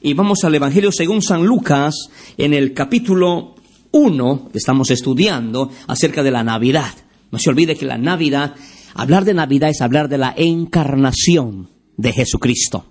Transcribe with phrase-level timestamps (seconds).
[0.00, 1.94] Y vamos al Evangelio según San Lucas
[2.38, 3.54] en el capítulo
[3.92, 6.94] 1 que estamos estudiando acerca de la Navidad.
[7.30, 8.54] No se olvide que la Navidad,
[8.94, 12.86] hablar de Navidad es hablar de la encarnación de Jesucristo.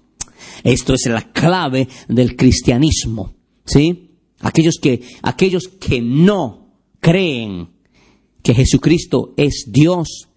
[0.63, 3.33] Esto es la clave del cristianismo,
[3.65, 4.11] ¿sí?
[4.41, 7.69] Aquellos que aquellos que no creen
[8.43, 10.27] que Jesucristo es Dios,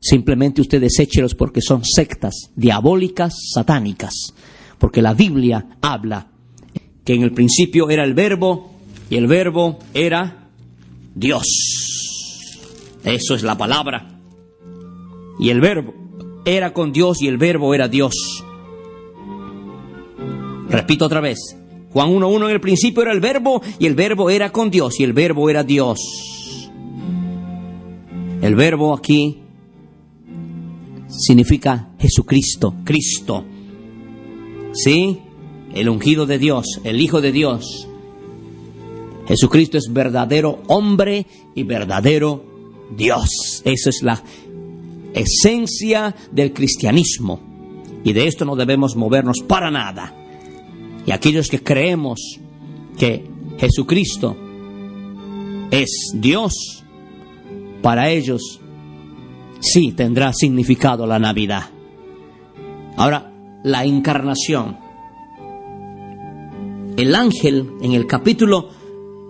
[0.00, 4.32] simplemente usted deséchelos porque son sectas diabólicas, satánicas
[4.78, 6.28] porque la Biblia habla
[7.04, 8.70] que en el principio era el verbo
[9.10, 10.50] y el verbo era
[11.14, 11.46] Dios.
[13.04, 14.20] Eso es la palabra.
[15.38, 15.94] Y el verbo
[16.44, 18.44] era con Dios y el verbo era Dios.
[20.68, 21.56] Repito otra vez.
[21.90, 25.04] Juan 1.1 en el principio era el verbo y el verbo era con Dios y
[25.04, 25.98] el verbo era Dios.
[28.42, 29.38] El verbo aquí
[31.08, 33.44] significa Jesucristo, Cristo.
[34.72, 35.20] ¿Sí?
[35.74, 37.88] El ungido de Dios, el Hijo de Dios.
[39.26, 42.42] Jesucristo es verdadero hombre y verdadero
[42.96, 43.62] Dios.
[43.64, 44.22] Esa es la
[45.12, 47.40] esencia del cristianismo.
[48.04, 50.14] Y de esto no debemos movernos para nada.
[51.04, 52.38] Y aquellos que creemos
[52.98, 53.24] que
[53.58, 54.36] Jesucristo
[55.70, 56.84] es Dios,
[57.82, 58.60] para ellos
[59.60, 61.64] sí tendrá significado la Navidad.
[62.96, 63.27] Ahora,
[63.62, 64.78] la encarnación.
[66.96, 68.68] El ángel en el capítulo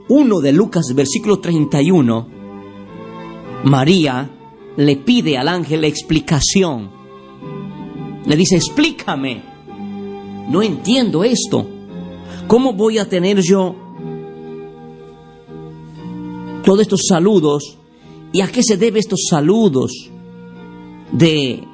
[0.09, 2.29] 1 de Lucas, versículo 31,
[3.65, 4.31] María
[4.77, 6.91] le pide al ángel explicación.
[8.25, 9.43] Le dice, explícame,
[10.49, 11.67] no entiendo esto.
[12.47, 13.75] ¿Cómo voy a tener yo
[16.65, 17.77] todos estos saludos?
[18.33, 20.11] ¿Y a qué se debe estos saludos
[21.13, 21.65] de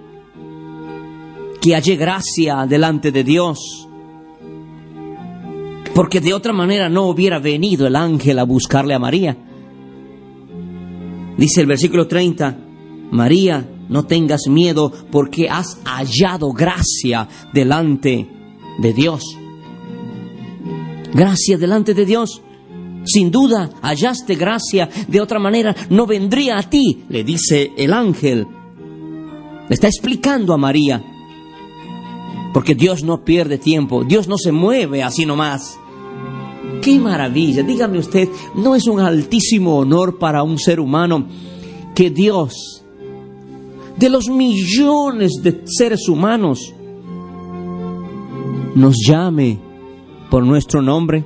[1.65, 3.89] que halle gracia delante de Dios.
[5.95, 9.35] Porque de otra manera no hubiera venido el ángel a buscarle a María.
[11.39, 12.59] Dice el versículo 30,
[13.13, 18.29] María, no tengas miedo porque has hallado gracia delante
[18.79, 19.25] de Dios.
[21.15, 22.43] Gracia delante de Dios.
[23.07, 28.47] Sin duda hallaste gracia, de otra manera no vendría a ti, le dice el ángel.
[29.67, 31.03] Le está explicando a María
[32.55, 35.77] porque Dios no pierde tiempo, Dios no se mueve así nomás.
[36.81, 41.27] Qué maravilla, dígame usted, ¿no es un altísimo honor para un ser humano
[41.97, 42.85] que Dios,
[43.97, 46.73] de los millones de seres humanos,
[48.77, 49.59] nos llame
[50.31, 51.25] por nuestro nombre?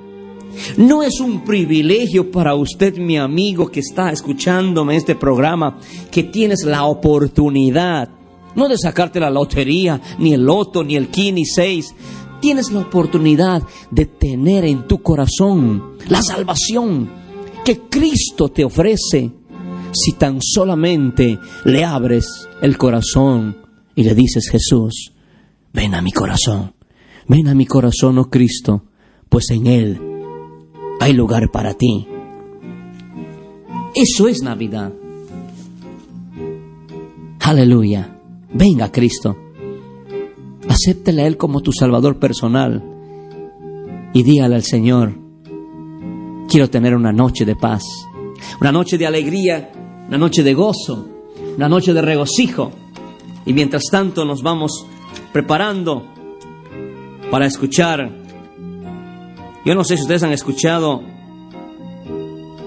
[0.79, 5.79] No es un privilegio para usted, mi amigo, que está escuchándome este programa,
[6.11, 8.18] que tienes la oportunidad
[8.55, 11.95] no de sacarte la lotería, ni el loto, ni el kini seis.
[12.41, 17.11] Tienes la oportunidad de tener en tu corazón la salvación
[17.65, 19.33] que Cristo te ofrece
[19.93, 23.57] si tan solamente le abres el corazón
[23.95, 25.13] y le dices, Jesús,
[25.73, 26.75] ven a mi corazón,
[27.27, 28.85] ven a mi corazón, oh Cristo,
[29.29, 30.01] pues en Él
[31.01, 32.07] hay lugar para ti.
[33.95, 34.93] Eso es Navidad.
[37.41, 38.18] Aleluya.
[38.53, 39.37] Venga Cristo.
[40.69, 42.83] Acéptele a Él como tu Salvador personal.
[44.15, 45.15] Y dígale al Señor,
[46.49, 47.83] quiero tener una noche de paz,
[48.61, 49.71] una noche de alegría,
[50.09, 51.07] una noche de gozo,
[51.57, 52.73] una noche de regocijo.
[53.45, 54.87] Y mientras tanto nos vamos
[55.33, 56.05] preparando
[57.31, 58.11] para escuchar.
[59.65, 61.03] Yo no sé si ustedes han escuchado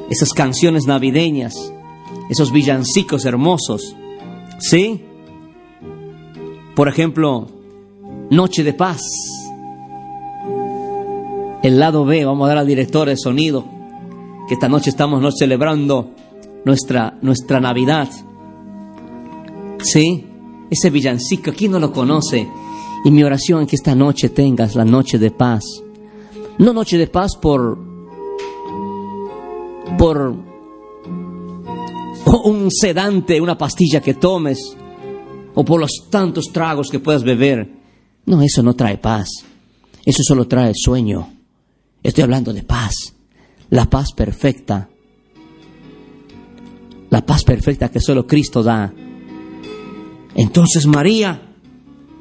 [0.10, 1.74] esas canciones navideñas,
[2.30, 3.96] esos villancicos hermosos.
[4.60, 5.06] ¿Sí?
[6.76, 7.48] Por ejemplo,
[8.30, 9.02] Noche de Paz.
[11.64, 13.66] El lado B, vamos a dar al director de sonido,
[14.48, 15.32] que esta noche estamos ¿no?
[15.32, 16.12] celebrando
[16.66, 18.10] nuestra, nuestra Navidad.
[19.80, 20.26] ¿Sí?
[20.70, 22.48] Ese villancico, ¿quién no lo conoce?
[23.04, 25.64] Y mi oración es que esta noche tengas la noche de paz.
[26.58, 27.92] No noche de paz por
[29.98, 30.34] por
[32.44, 34.76] un sedante, una pastilla que tomes,
[35.54, 37.70] o por los tantos tragos que puedas beber.
[38.26, 39.28] No, eso no trae paz.
[40.06, 41.34] Eso solo trae sueño.
[42.04, 43.14] Estoy hablando de paz.
[43.70, 44.90] la paz perfecta.
[47.10, 48.94] La paz perfecta que solo Cristo da.
[50.36, 51.56] Entonces María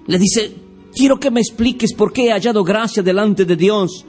[0.07, 0.53] le dice,
[0.95, 4.05] quiero que me expliques por qué he hallado gracia delante de Dios.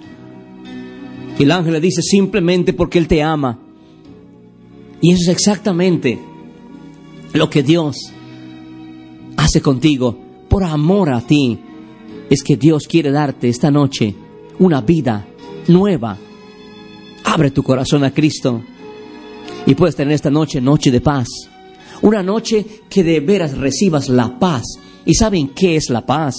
[1.37, 3.59] Y el ángel le dice, simplemente porque Él te ama.
[5.01, 6.19] Y eso es exactamente
[7.33, 7.95] lo que Dios
[9.59, 10.15] contigo
[10.47, 11.59] por amor a ti.
[12.29, 14.15] Es que Dios quiere darte esta noche
[14.59, 15.27] una vida
[15.67, 16.17] nueva.
[17.25, 18.61] Abre tu corazón a Cristo
[19.65, 21.27] y puedes tener esta noche noche de paz.
[22.01, 24.63] Una noche que de veras recibas la paz.
[25.05, 26.35] ¿Y saben qué es la paz?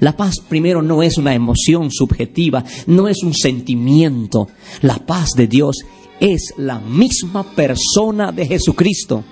[0.00, 4.48] La paz primero no es una emoción subjetiva, no es un sentimiento.
[4.82, 5.76] La paz de Dios
[6.20, 9.24] es la misma persona de Jesucristo.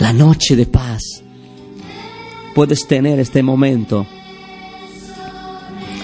[0.00, 1.02] La noche de paz.
[2.54, 4.06] Puedes tener este momento.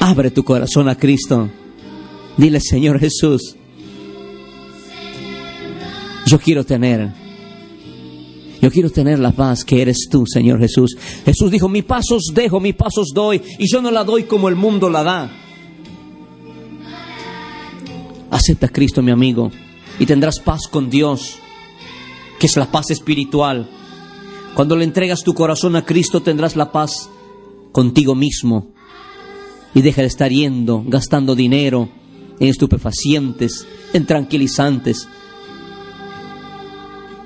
[0.00, 1.48] Abre tu corazón a Cristo.
[2.36, 3.56] Dile, Señor Jesús,
[6.26, 7.12] yo quiero tener,
[8.60, 10.96] yo quiero tener la paz que eres tú, Señor Jesús.
[11.24, 14.56] Jesús dijo, mi pasos dejo, mi pasos doy, y yo no la doy como el
[14.56, 15.30] mundo la da.
[18.30, 19.52] Acepta a Cristo, mi amigo,
[20.00, 21.36] y tendrás paz con Dios,
[22.40, 23.68] que es la paz espiritual.
[24.54, 27.10] Cuando le entregas tu corazón a Cristo, tendrás la paz
[27.72, 28.72] contigo mismo.
[29.74, 31.88] Y deja de estar yendo, gastando dinero
[32.38, 35.08] en estupefacientes, en tranquilizantes,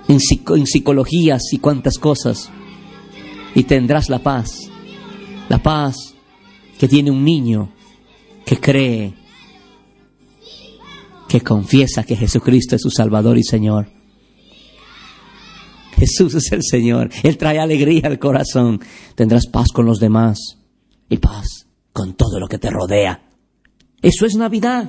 [0.08, 0.19] en,
[0.56, 2.50] en psicologías y cuantas cosas.
[3.54, 4.70] Y tendrás la paz,
[5.50, 6.14] la paz
[6.78, 7.70] que tiene un niño
[8.46, 9.12] que cree,
[11.28, 13.97] que confiesa que Jesucristo es su Salvador y Señor.
[15.98, 17.10] Jesús es el Señor.
[17.22, 18.80] Él trae alegría al corazón.
[19.14, 20.58] Tendrás paz con los demás
[21.08, 23.22] y paz con todo lo que te rodea.
[24.00, 24.88] Eso es Navidad.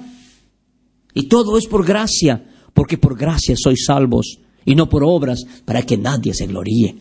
[1.14, 5.82] Y todo es por gracia, porque por gracia sois salvos y no por obras para
[5.82, 6.98] que nadie se gloríe.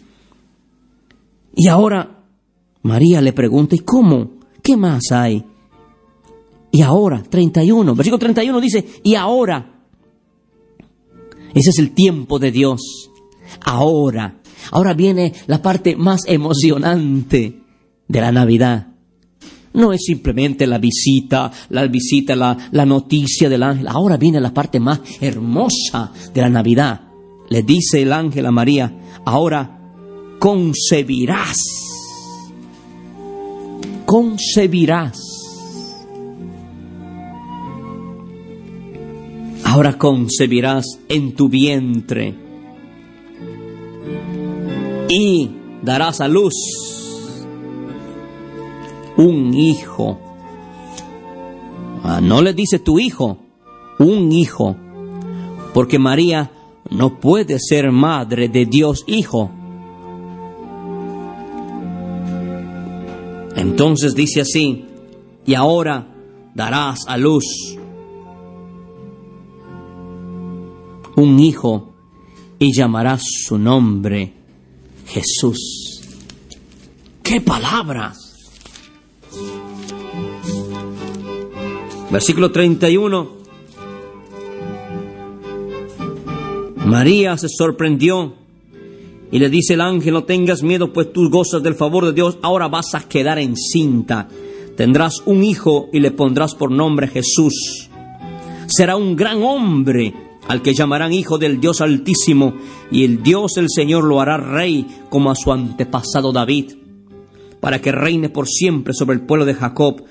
[1.54, 2.24] Y ahora
[2.82, 4.38] María le pregunta, ¿y cómo?
[4.62, 5.44] ¿Qué más hay?
[6.70, 9.74] Y ahora, 31, versículo 31 dice, y ahora.
[11.54, 13.07] Ese es el tiempo de Dios.
[13.64, 14.40] Ahora.
[14.72, 17.62] Ahora viene la parte más emocionante
[18.06, 18.88] de la Navidad.
[19.74, 23.86] No es simplemente la visita, la visita, la, la noticia del ángel.
[23.88, 27.02] Ahora viene la parte más hermosa de la Navidad.
[27.48, 28.92] Le dice el ángel a María,
[29.24, 29.78] ahora
[30.38, 31.56] concebirás.
[34.04, 35.18] Concebirás.
[39.64, 42.47] Ahora concebirás en tu vientre
[45.08, 45.50] y
[45.82, 46.54] darás a luz
[49.16, 50.18] un hijo.
[52.04, 53.38] Ah, no le dice tu hijo,
[53.98, 54.76] un hijo,
[55.74, 56.50] porque María
[56.90, 59.50] no puede ser madre de Dios Hijo.
[63.56, 64.84] Entonces dice así,
[65.44, 66.14] y ahora
[66.54, 67.76] darás a luz
[71.16, 71.92] un hijo
[72.60, 74.37] y llamarás su nombre
[75.08, 76.00] Jesús.
[77.22, 78.50] ¡Qué palabras!
[82.10, 83.38] Versículo 31.
[86.86, 88.34] María se sorprendió
[89.30, 92.38] y le dice el ángel, no tengas miedo, pues tú gozas del favor de Dios,
[92.40, 94.28] ahora vas a quedar encinta.
[94.76, 97.90] Tendrás un hijo y le pondrás por nombre Jesús.
[98.68, 100.14] Será un gran hombre
[100.48, 102.54] al que llamarán hijo del Dios Altísimo,
[102.90, 106.72] y el Dios el Señor lo hará rey como a su antepasado David,
[107.60, 110.02] para que reine por siempre sobre el pueblo de Jacob,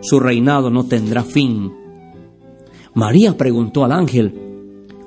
[0.00, 1.72] su reinado no tendrá fin.
[2.94, 4.34] María preguntó al ángel,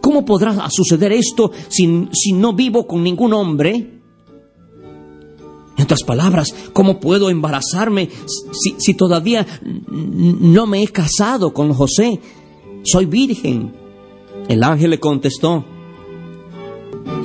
[0.02, 3.94] ¿cómo podrá suceder esto si, si no vivo con ningún hombre?
[5.78, 8.10] En otras palabras, ¿cómo puedo embarazarme
[8.52, 9.46] si, si todavía
[9.88, 12.20] no me he casado con José?
[12.84, 13.87] Soy virgen.
[14.48, 15.66] El ángel le contestó,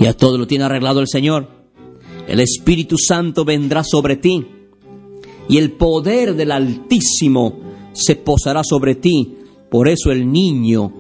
[0.01, 1.49] ya todo lo tiene arreglado el Señor.
[2.27, 4.45] El Espíritu Santo vendrá sobre ti
[5.49, 7.61] y el poder del Altísimo
[7.93, 9.37] se posará sobre ti.
[9.71, 10.93] Por eso el niño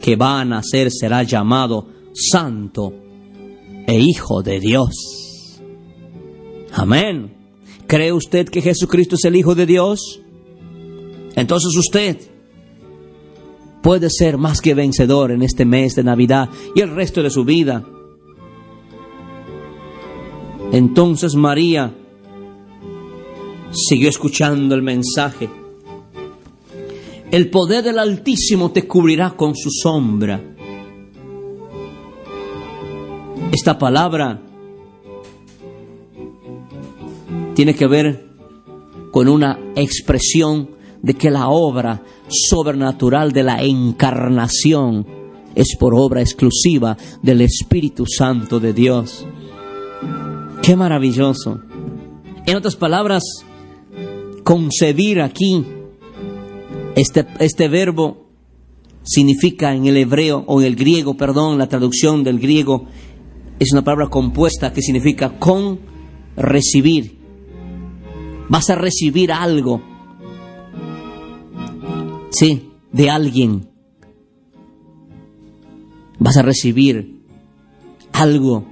[0.00, 2.92] que va a nacer será llamado Santo
[3.86, 5.60] e Hijo de Dios.
[6.72, 7.34] Amén.
[7.86, 10.20] ¿Cree usted que Jesucristo es el Hijo de Dios?
[11.36, 12.33] Entonces usted
[13.84, 17.44] puede ser más que vencedor en este mes de Navidad y el resto de su
[17.44, 17.84] vida.
[20.72, 21.94] Entonces María
[23.70, 25.50] siguió escuchando el mensaje
[27.30, 30.40] El poder del Altísimo te cubrirá con su sombra.
[33.52, 34.40] Esta palabra
[37.54, 38.30] tiene que ver
[39.10, 40.73] con una expresión
[41.04, 45.06] de que la obra sobrenatural de la encarnación
[45.54, 49.26] es por obra exclusiva del Espíritu Santo de Dios.
[50.62, 51.60] Qué maravilloso.
[52.46, 53.22] En otras palabras,
[54.44, 55.62] concebir aquí,
[56.96, 58.24] este, este verbo
[59.02, 62.86] significa en el hebreo o en el griego, perdón, la traducción del griego
[63.58, 65.80] es una palabra compuesta que significa con
[66.34, 67.18] recibir.
[68.48, 69.93] Vas a recibir algo.
[72.34, 73.68] Sí, de alguien.
[76.18, 77.20] Vas a recibir
[78.12, 78.64] algo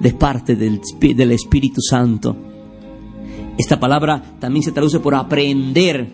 [0.00, 2.36] de parte del, del Espíritu Santo.
[3.56, 6.08] Esta palabra también se traduce por aprender,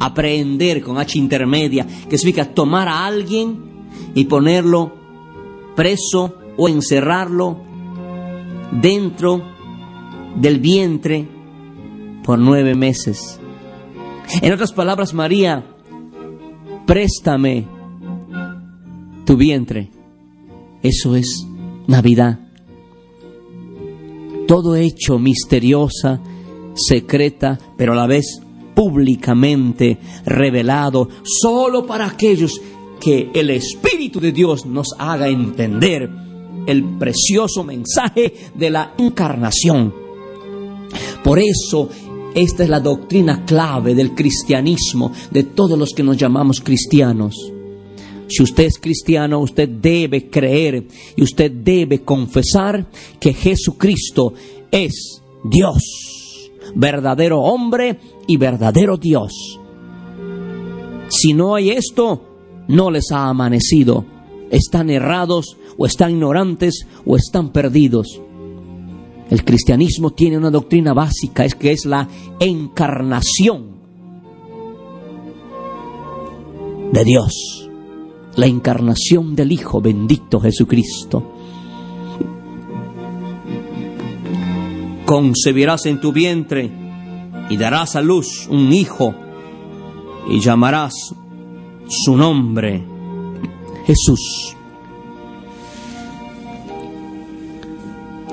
[0.00, 3.58] aprender con H intermedia, que significa tomar a alguien
[4.14, 4.94] y ponerlo
[5.76, 7.60] preso o encerrarlo
[8.72, 9.42] dentro
[10.36, 11.28] del vientre
[12.22, 13.38] por nueve meses.
[14.40, 15.73] En otras palabras, María,
[16.86, 17.66] préstame
[19.24, 19.90] tu vientre.
[20.82, 21.46] Eso es
[21.86, 22.40] Navidad.
[24.46, 26.20] Todo hecho misteriosa,
[26.74, 28.40] secreta, pero a la vez
[28.74, 32.60] públicamente revelado, solo para aquellos
[33.00, 36.10] que el Espíritu de Dios nos haga entender
[36.66, 39.94] el precioso mensaje de la encarnación.
[41.22, 41.88] Por eso
[42.34, 47.52] esta es la doctrina clave del cristianismo, de todos los que nos llamamos cristianos.
[48.26, 52.86] Si usted es cristiano, usted debe creer y usted debe confesar
[53.20, 54.34] que Jesucristo
[54.70, 59.60] es Dios, verdadero hombre y verdadero Dios.
[61.08, 62.22] Si no hay esto,
[62.66, 64.04] no les ha amanecido.
[64.50, 68.20] Están errados o están ignorantes o están perdidos.
[69.30, 72.08] El cristianismo tiene una doctrina básica, es que es la
[72.40, 73.74] encarnación
[76.92, 77.68] de Dios,
[78.36, 81.32] la encarnación del Hijo bendito Jesucristo.
[85.06, 86.70] Concebirás en tu vientre
[87.50, 89.14] y darás a luz un hijo
[90.28, 91.14] y llamarás
[91.88, 92.82] su nombre
[93.86, 94.53] Jesús.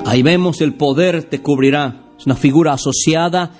[0.05, 2.12] Ahí vemos el poder te cubrirá.
[2.17, 3.51] Es una figura asociada.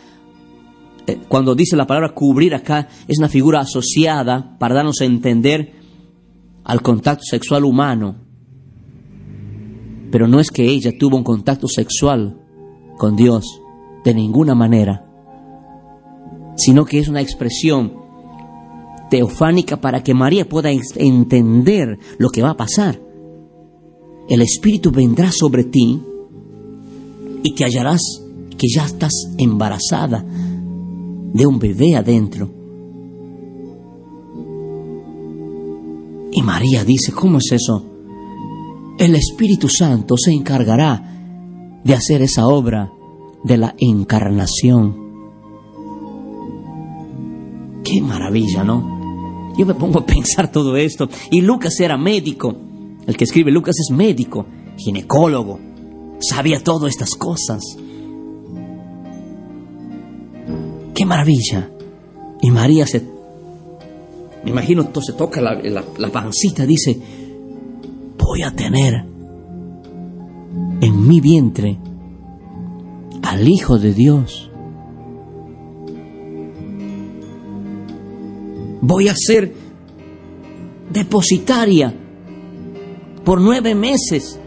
[1.07, 5.74] Eh, cuando dice la palabra cubrir acá, es una figura asociada para darnos a entender
[6.63, 8.15] al contacto sexual humano.
[10.12, 12.38] Pero no es que ella tuvo un contacto sexual
[12.98, 13.45] con Dios,
[14.03, 15.05] de ninguna manera,
[16.57, 17.93] sino que es una expresión
[19.10, 23.01] teofánica para que María pueda entender lo que va a pasar.
[24.29, 26.01] El Espíritu vendrá sobre ti
[27.43, 28.01] y te hallarás
[28.57, 32.50] que ya estás embarazada de un bebé adentro.
[36.31, 37.86] Y María dice, ¿cómo es eso?
[38.98, 42.91] El Espíritu Santo se encargará de hacer esa obra
[43.43, 44.95] de la encarnación.
[47.83, 49.53] Qué maravilla, ¿no?
[49.57, 51.10] Yo me pongo a pensar todo esto.
[51.31, 52.55] Y Lucas era médico.
[53.07, 54.45] El que escribe Lucas es médico,
[54.77, 55.71] ginecólogo
[56.22, 57.62] sabía todas estas cosas.
[60.94, 61.70] ¡Qué maravilla!
[62.42, 63.01] Y María se,
[64.44, 67.00] me imagino, entonces toca la, la pancita, dice,
[68.18, 69.06] voy a tener
[70.82, 71.80] en mi vientre
[73.24, 74.50] al Hijo de Dios.
[78.82, 79.54] Voy a ser
[80.92, 81.94] depositaria
[83.24, 84.40] por nueve meses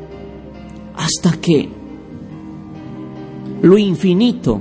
[0.96, 1.68] hasta que
[3.62, 4.60] lo infinito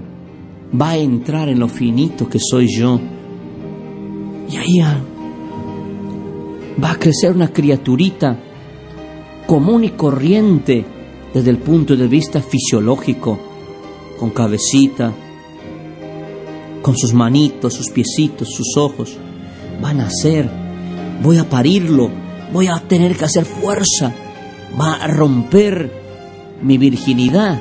[0.79, 2.99] va a entrar en lo finito que soy yo.
[4.49, 4.79] Y ahí
[6.81, 8.37] va a crecer una criaturita
[9.45, 10.85] común y corriente
[11.33, 13.39] desde el punto de vista fisiológico,
[14.19, 15.11] con cabecita,
[16.81, 19.17] con sus manitos, sus piecitos, sus ojos.
[19.81, 20.49] Van a ser,
[21.21, 22.09] voy a parirlo,
[22.51, 24.13] voy a tener que hacer fuerza,
[24.79, 26.02] va a romper
[26.63, 27.59] mi virginidad.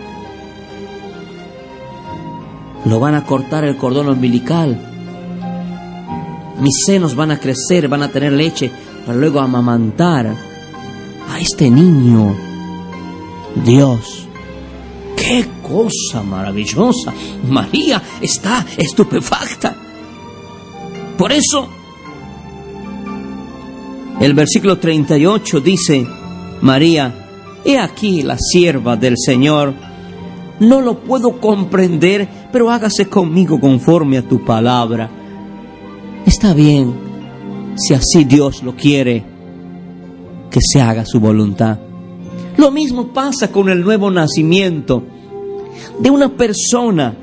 [2.85, 4.79] Lo van a cortar el cordón umbilical.
[6.61, 8.71] Mis senos van a crecer, van a tener leche
[9.05, 10.27] para luego amamantar
[11.29, 12.35] a este niño.
[13.65, 14.27] Dios,
[15.17, 17.13] qué cosa maravillosa.
[17.49, 19.75] María está estupefacta.
[21.17, 21.69] Por eso
[24.23, 26.07] El versículo 38 dice,
[26.61, 27.22] María,
[27.65, 29.75] he aquí la sierva del Señor.
[30.61, 35.11] No lo puedo comprender, pero hágase conmigo conforme a tu palabra.
[36.25, 36.95] Está bien,
[37.77, 39.25] si así Dios lo quiere,
[40.51, 41.79] que se haga su voluntad.
[42.57, 45.03] Lo mismo pasa con el nuevo nacimiento
[45.99, 47.17] de una persona,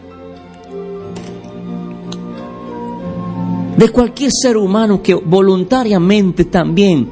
[3.77, 7.09] de cualquier ser humano que voluntariamente también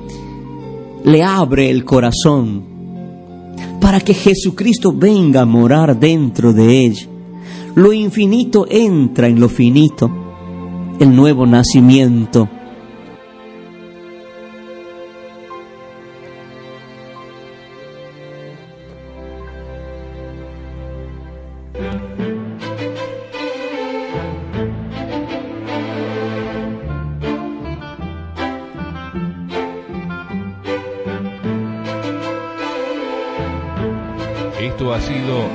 [1.05, 2.76] le abre el corazón
[3.79, 7.07] para que Jesucristo venga a morar dentro de ella.
[7.75, 10.09] Lo infinito entra en lo finito,
[10.99, 12.49] el nuevo nacimiento